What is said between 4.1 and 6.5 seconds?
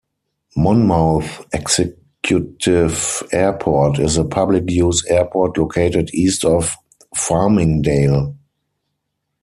a public-use airport located east